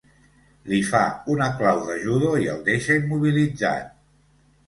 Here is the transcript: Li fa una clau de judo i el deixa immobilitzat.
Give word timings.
Li 0.69 0.77
fa 0.85 1.01
una 1.33 1.49
clau 1.59 1.83
de 1.91 1.97
judo 2.05 2.33
i 2.45 2.49
el 2.53 2.65
deixa 2.69 2.97
immobilitzat. 3.01 3.93